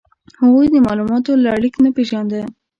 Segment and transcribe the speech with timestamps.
[0.41, 2.41] هغوی د مالوماتو لړلیک نه پېژانده.